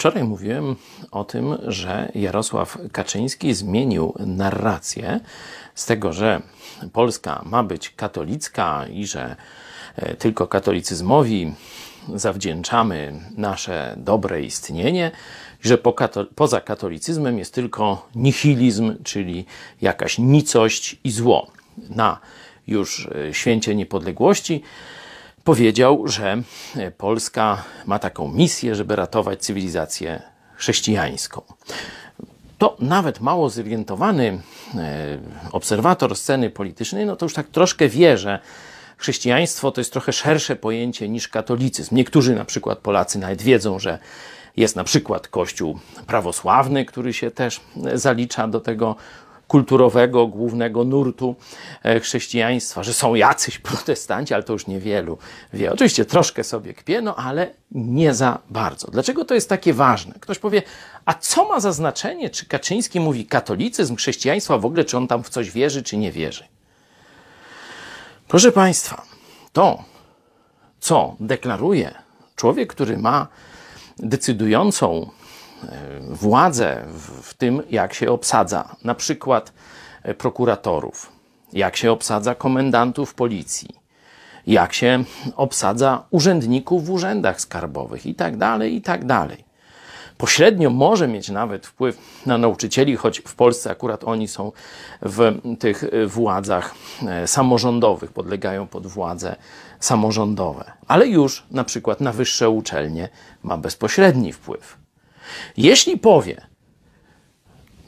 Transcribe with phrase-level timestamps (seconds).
[0.00, 0.76] Wczoraj mówiłem
[1.10, 5.20] o tym, że Jarosław Kaczyński zmienił narrację
[5.74, 6.42] z tego, że
[6.92, 9.36] Polska ma być katolicka i że
[9.96, 11.52] e, tylko katolicyzmowi
[12.14, 15.10] zawdzięczamy nasze dobre istnienie,
[15.60, 19.44] że po kato poza katolicyzmem jest tylko nihilizm, czyli
[19.82, 21.50] jakaś nicość i zło.
[21.88, 22.20] Na
[22.66, 24.62] już e, święcie niepodległości
[25.44, 26.42] powiedział, że
[26.98, 30.22] Polska ma taką misję, żeby ratować cywilizację
[30.54, 31.42] chrześcijańską.
[32.58, 34.40] To nawet mało zorientowany
[34.74, 35.18] e,
[35.52, 38.38] obserwator sceny politycznej, no to już tak troszkę wie, że
[38.96, 41.94] chrześcijaństwo to jest trochę szersze pojęcie niż katolicyzm.
[41.94, 43.98] Niektórzy na przykład Polacy nawet wiedzą, że
[44.56, 47.60] jest na przykład Kościół prawosławny, który się też
[47.94, 48.96] zalicza do tego
[49.50, 51.36] kulturowego, głównego nurtu
[51.82, 55.18] e, chrześcijaństwa, że są jacyś protestanci, ale to już niewielu
[55.52, 55.72] wie.
[55.72, 58.90] Oczywiście troszkę sobie kpie, no ale nie za bardzo.
[58.90, 60.14] Dlaczego to jest takie ważne?
[60.20, 60.62] Ktoś powie,
[61.04, 65.22] a co ma za znaczenie, czy Kaczyński mówi katolicyzm, chrześcijaństwa w ogóle, czy on tam
[65.22, 66.44] w coś wierzy, czy nie wierzy?
[68.28, 69.02] Proszę Państwa,
[69.52, 69.84] to,
[70.80, 71.94] co deklaruje
[72.36, 73.26] człowiek, który ma
[73.98, 75.10] decydującą
[76.10, 76.84] władzę
[77.22, 79.52] w tym, jak się obsadza na przykład
[80.02, 81.12] e, prokuratorów,
[81.52, 83.68] jak się obsadza komendantów policji,
[84.46, 85.04] jak się
[85.36, 89.50] obsadza urzędników w urzędach skarbowych i tak dalej, i tak dalej.
[90.18, 94.52] Pośrednio może mieć nawet wpływ na nauczycieli, choć w Polsce akurat oni są
[95.02, 96.74] w tych władzach
[97.06, 99.36] e, samorządowych, podlegają pod władze
[99.80, 103.08] samorządowe, ale już na przykład na wyższe uczelnie
[103.42, 104.80] ma bezpośredni wpływ.
[105.56, 106.46] Jeśli powie,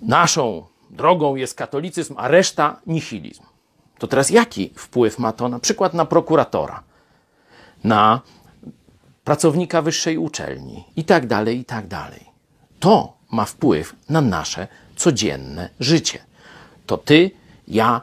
[0.00, 3.42] naszą drogą jest katolicyzm, a reszta nihilizm,
[3.98, 6.82] to teraz jaki wpływ ma to na przykład na prokuratora,
[7.84, 8.20] na
[9.24, 12.24] pracownika wyższej uczelni i tak dalej, i tak dalej.
[12.80, 16.18] To ma wpływ na nasze codzienne życie.
[16.86, 17.30] To ty,
[17.68, 18.00] ja,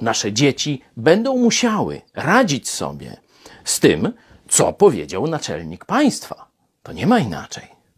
[0.00, 3.16] nasze dzieci będą musiały radzić sobie
[3.64, 4.12] z tym,
[4.48, 6.48] co powiedział naczelnik państwa.
[6.82, 7.77] To nie ma inaczej.